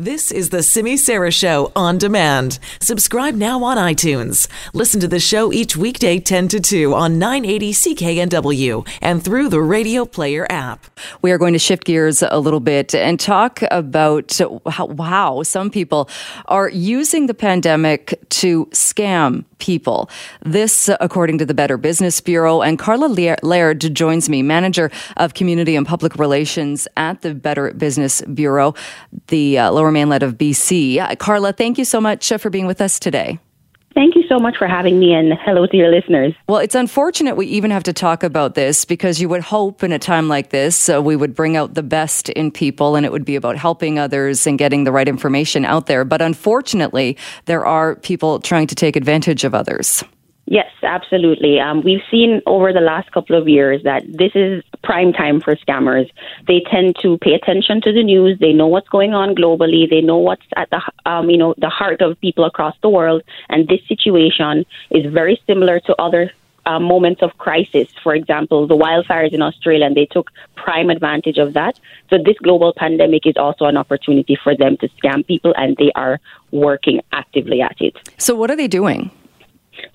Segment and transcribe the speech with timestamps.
[0.00, 2.60] This is the Simi Sara Show on demand.
[2.80, 4.46] Subscribe now on iTunes.
[4.72, 9.60] Listen to the show each weekday 10 to 2 on 980 CKNW and through the
[9.60, 10.86] Radio Player app.
[11.20, 14.38] We are going to shift gears a little bit and talk about
[14.68, 16.08] how, how some people
[16.46, 20.10] are using the pandemic to scam people.
[20.44, 22.62] This, according to the Better Business Bureau.
[22.62, 23.06] And Karla
[23.42, 28.74] Laird joins me, manager of community and public relations at the Better Business Bureau,
[29.28, 31.18] the uh, Lower Mainland of BC.
[31.18, 33.38] Karla, thank you so much uh, for being with us today.
[33.94, 36.34] Thank you so much for having me and hello to your listeners.
[36.48, 39.92] Well, it's unfortunate we even have to talk about this because you would hope in
[39.92, 43.12] a time like this uh, we would bring out the best in people and it
[43.12, 46.04] would be about helping others and getting the right information out there.
[46.04, 47.16] But unfortunately,
[47.46, 50.04] there are people trying to take advantage of others.
[50.50, 51.60] Yes, absolutely.
[51.60, 55.54] Um, we've seen over the last couple of years that this is prime time for
[55.56, 56.10] scammers.
[56.46, 58.38] They tend to pay attention to the news.
[58.38, 59.88] They know what's going on globally.
[59.88, 63.22] They know what's at the um, you know the heart of people across the world.
[63.50, 66.32] And this situation is very similar to other
[66.64, 67.88] uh, moments of crisis.
[68.02, 71.78] For example, the wildfires in Australia, and they took prime advantage of that.
[72.08, 75.92] So this global pandemic is also an opportunity for them to scam people, and they
[75.94, 76.20] are
[76.52, 77.96] working actively at it.
[78.16, 79.10] So what are they doing?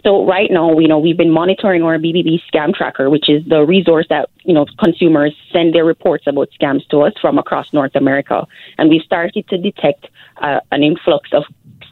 [0.03, 3.65] So right now, you know, we've been monitoring our BBB scam tracker, which is the
[3.65, 7.95] resource that, you know, consumers send their reports about scams to us from across North
[7.95, 8.45] America.
[8.77, 10.07] And we've started to detect
[10.41, 11.43] uh, an influx of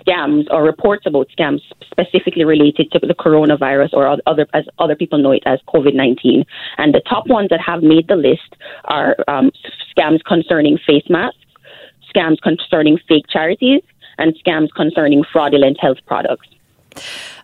[0.01, 5.19] scams or reports about scams specifically related to the coronavirus or other, as other people
[5.19, 6.45] know it as COVID-19.
[6.77, 9.51] And the top ones that have made the list are um,
[9.95, 11.37] scams concerning face masks,
[12.13, 13.81] scams concerning fake charities,
[14.17, 16.47] and scams concerning fraudulent health products.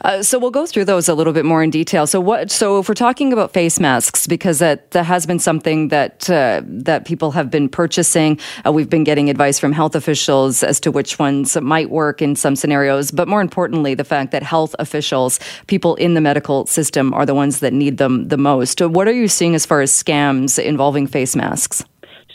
[0.01, 2.05] Uh, so we'll go through those a little bit more in detail.
[2.05, 2.51] So what?
[2.51, 6.61] So if we're talking about face masks, because that, that has been something that uh,
[6.65, 10.91] that people have been purchasing, uh, we've been getting advice from health officials as to
[10.91, 13.11] which ones might work in some scenarios.
[13.11, 17.35] But more importantly, the fact that health officials, people in the medical system, are the
[17.35, 18.81] ones that need them the most.
[18.81, 21.83] What are you seeing as far as scams involving face masks?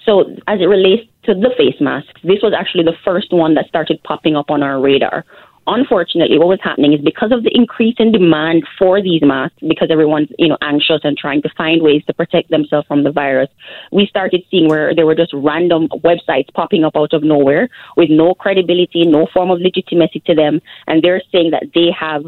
[0.05, 3.69] So as it relates to the face masks, this was actually the first one that
[3.69, 5.25] started popping up on our radar
[5.67, 9.89] unfortunately, what was happening is because of the increase in demand for these masks, because
[9.91, 13.49] everyone's you know anxious and trying to find ways to protect themselves from the virus,
[13.93, 18.11] we started seeing where there were just random websites popping up out of nowhere with
[18.11, 22.25] no credibility, no form of legitimacy to them, and they're saying that they have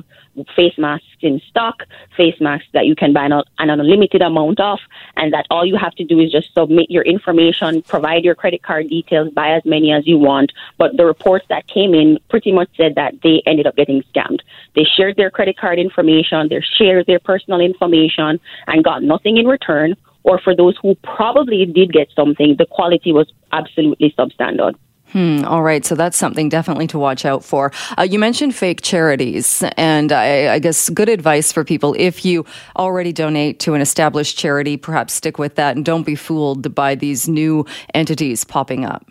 [0.56, 1.84] face masks in stock,
[2.16, 4.78] face masks that you can buy an, unlimited amount of,
[5.16, 8.62] and that all you have to do is just submit your information, provide your credit
[8.62, 10.52] card details, buy as many as you want.
[10.78, 14.40] But the reports that came in pretty much said that they ended up getting scammed.
[14.74, 19.46] They shared their credit card information, they shared their personal information, and got nothing in
[19.46, 19.94] return.
[20.24, 24.74] Or for those who probably did get something, the quality was absolutely substandard.
[25.14, 27.70] Hmm, all right, so that's something definitely to watch out for.
[27.96, 32.44] Uh, you mentioned fake charities, and I, I, guess good advice for people if you
[32.76, 36.96] already donate to an established charity, perhaps stick with that and don't be fooled by
[36.96, 37.64] these new
[37.94, 39.08] entities popping up.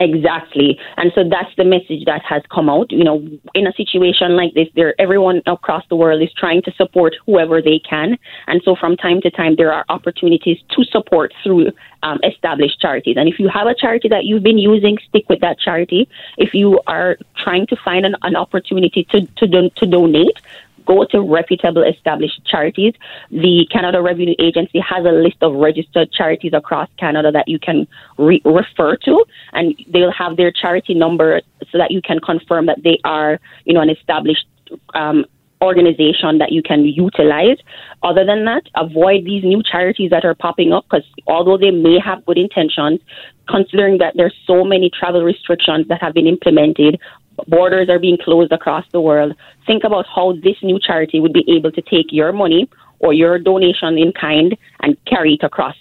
[0.00, 0.78] Exactly.
[0.96, 2.90] And so that's the message that has come out.
[2.90, 6.72] You know, in a situation like this, there everyone across the world is trying to
[6.72, 8.18] support whoever they can.
[8.48, 11.70] And so from time to time there are opportunities to support through
[12.02, 13.16] um, established charities.
[13.16, 16.08] And if you have a charity that you've been using, stick with that charity.
[16.38, 20.38] If you are trying to find an, an opportunity to to, don- to donate,
[20.86, 22.94] go to reputable established charities.
[23.30, 27.86] The Canada Revenue Agency has a list of registered charities across Canada that you can
[28.18, 31.40] re- refer to, and they'll have their charity number
[31.70, 34.46] so that you can confirm that they are, you know, an established
[34.94, 35.24] um,
[35.62, 37.58] organization that you can utilize.
[38.02, 41.98] Other than that, avoid these new charities that are popping up because although they may
[41.98, 43.00] have good intentions,
[43.48, 47.00] considering that there's so many travel restrictions that have been implemented,
[47.48, 49.34] borders are being closed across the world.
[49.66, 52.68] Think about how this new charity would be able to take your money
[53.00, 55.76] or your donation in kind and carry it across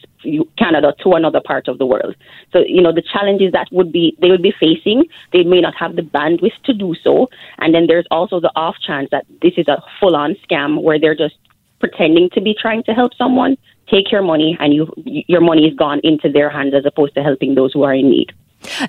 [0.58, 2.16] Canada to another part of the world.
[2.52, 5.74] So, you know, the challenges that would be they would be facing, they may not
[5.76, 7.30] have the bandwidth to do so.
[7.60, 11.00] And then there's also the off chance that this is a full on scam where
[11.00, 11.36] they're just
[11.80, 13.58] pretending to be trying to help someone,
[13.90, 17.22] take your money and you your money is gone into their hands as opposed to
[17.22, 18.32] helping those who are in need.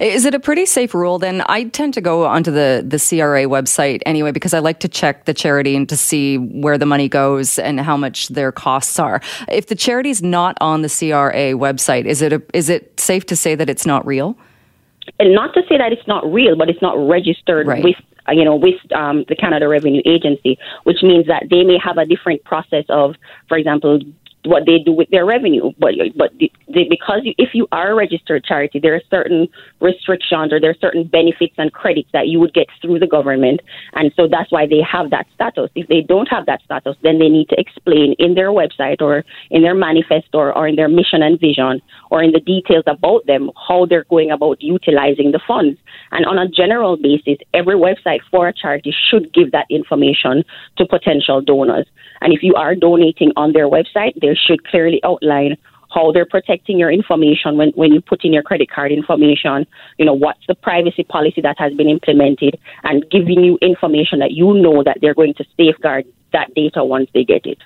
[0.00, 1.42] Is it a pretty safe rule then?
[1.46, 5.24] I tend to go onto the, the CRA website anyway because I like to check
[5.24, 9.20] the charity and to see where the money goes and how much their costs are.
[9.48, 13.26] If the charity is not on the CRA website, is it a, is it safe
[13.26, 14.36] to say that it's not real?
[15.18, 17.84] And not to say that it's not real, but it's not registered right.
[17.84, 21.76] with uh, you know, with um, the Canada Revenue Agency, which means that they may
[21.82, 23.16] have a different process of,
[23.48, 24.00] for example,
[24.44, 25.72] what they do with their revenue.
[25.78, 26.32] But but
[26.68, 29.48] because you, if you are a registered charity, there are certain
[29.80, 33.60] restrictions or there are certain benefits and credits that you would get through the government,
[33.94, 35.70] and so that's why they have that status.
[35.74, 39.24] If they don't have that status, then they need to explain in their website or
[39.50, 41.80] in their manifesto or, or in their mission and vision
[42.10, 45.78] or in the details about them how they're going about utilizing the funds.
[46.12, 50.44] And on a general basis, every website for a charity should give that information
[50.76, 51.86] to potential donors.
[52.20, 55.56] And if you are donating on their website, they should clearly outline
[55.94, 59.66] how they're protecting your information when, when you put in your credit card information,
[59.96, 64.32] you know, what's the privacy policy that has been implemented and giving you information that
[64.32, 67.58] you know that they're going to safeguard that data once they get it.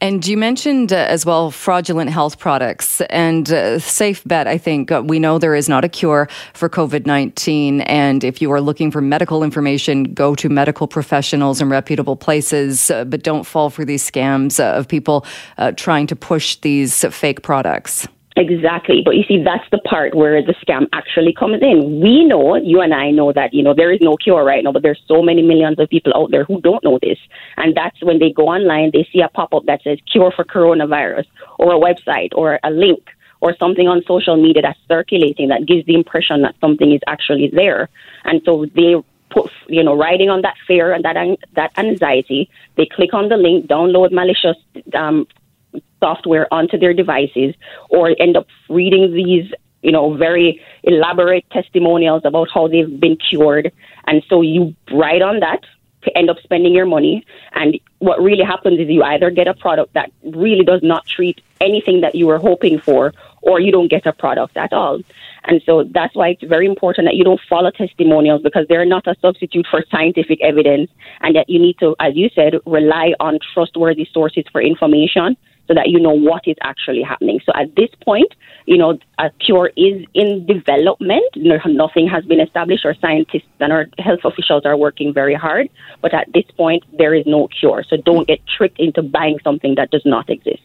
[0.00, 4.46] And you mentioned uh, as well fraudulent health products and uh, safe bet.
[4.46, 7.82] I think uh, we know there is not a cure for COVID 19.
[7.82, 12.90] And if you are looking for medical information, go to medical professionals and reputable places,
[12.90, 15.26] uh, but don't fall for these scams uh, of people
[15.58, 18.06] uh, trying to push these fake products.
[18.40, 19.02] Exactly.
[19.04, 22.00] But you see, that's the part where the scam actually comes in.
[22.00, 24.72] We know, you and I know that, you know, there is no cure right now,
[24.72, 27.18] but there's so many millions of people out there who don't know this.
[27.58, 30.44] And that's when they go online, they see a pop up that says cure for
[30.44, 31.26] coronavirus
[31.58, 33.10] or a website or a link
[33.42, 37.50] or something on social media that's circulating that gives the impression that something is actually
[37.52, 37.90] there.
[38.24, 38.94] And so they
[39.28, 41.16] put, you know, riding on that fear and that,
[41.56, 42.48] that anxiety,
[42.78, 44.56] they click on the link, download malicious
[44.94, 45.26] um,
[45.98, 47.54] software onto their devices
[47.90, 49.52] or end up reading these
[49.82, 53.72] you know, very elaborate testimonials about how they've been cured.
[54.06, 55.64] And so you ride on that
[56.02, 57.24] to end up spending your money.
[57.52, 61.40] And what really happens is you either get a product that really does not treat
[61.60, 63.12] anything that you were hoping for,
[63.42, 65.00] or you don't get a product at all.
[65.44, 69.06] And so that's why it's very important that you don't follow testimonials because they're not
[69.06, 70.90] a substitute for scientific evidence
[71.20, 75.36] and that you need to, as you said, rely on trustworthy sources for information
[75.70, 77.38] so that you know what is actually happening.
[77.46, 78.34] So at this point,
[78.66, 81.22] you know, a cure is in development.
[81.36, 85.68] Nothing has been established, or scientists and our health officials are working very hard.
[86.02, 87.84] But at this point, there is no cure.
[87.88, 90.62] So don't get tricked into buying something that does not exist.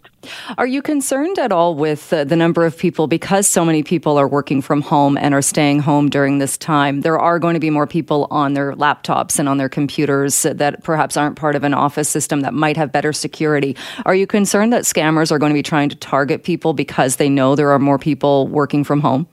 [0.57, 4.17] Are you concerned at all with uh, the number of people because so many people
[4.17, 7.01] are working from home and are staying home during this time?
[7.01, 10.83] There are going to be more people on their laptops and on their computers that
[10.83, 13.75] perhaps aren't part of an office system that might have better security.
[14.05, 17.29] Are you concerned that scammers are going to be trying to target people because they
[17.29, 19.27] know there are more people working from home?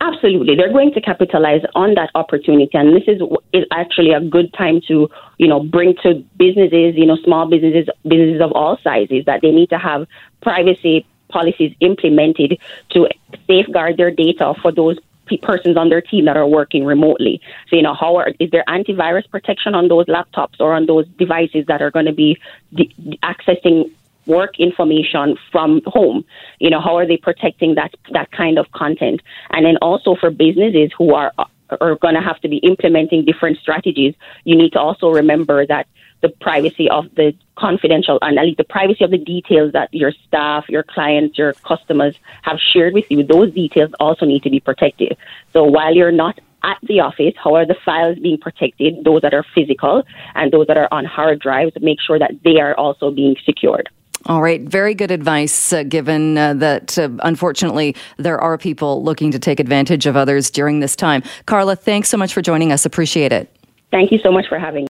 [0.00, 3.22] Absolutely, they're going to capitalize on that opportunity, and this is,
[3.52, 5.08] is actually a good time to,
[5.38, 9.50] you know, bring to businesses, you know, small businesses, businesses of all sizes, that they
[9.50, 10.06] need to have
[10.42, 12.58] privacy policies implemented
[12.90, 13.08] to
[13.46, 14.98] safeguard their data for those
[15.42, 17.40] persons on their team that are working remotely.
[17.68, 21.06] So, you know, how are, is there antivirus protection on those laptops or on those
[21.18, 22.38] devices that are going to be
[22.74, 23.90] de- accessing
[24.26, 26.24] work information from home.
[26.58, 29.20] You know, how are they protecting that that kind of content?
[29.50, 31.32] And then also for businesses who are
[31.80, 35.86] are going to have to be implementing different strategies, you need to also remember that
[36.20, 40.12] the privacy of the confidential and at least the privacy of the details that your
[40.26, 44.60] staff, your clients, your customers have shared with you, those details also need to be
[44.60, 45.16] protected.
[45.52, 49.34] So while you're not at the office, how are the files being protected, those that
[49.34, 50.02] are physical
[50.34, 53.90] and those that are on hard drives, make sure that they are also being secured.
[54.26, 54.62] All right.
[54.62, 59.60] Very good advice, uh, given uh, that uh, unfortunately there are people looking to take
[59.60, 61.22] advantage of others during this time.
[61.46, 62.86] Karla, thanks so much for joining us.
[62.86, 63.54] Appreciate it.
[63.90, 64.82] Thank you so much for having me.